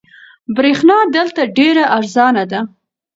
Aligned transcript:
برېښنا 0.55 0.97
دلته 1.15 1.41
ډېره 1.57 1.83
ارزانه 1.97 2.43
ده. 2.51 2.59